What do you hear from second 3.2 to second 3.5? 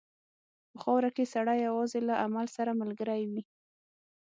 وي.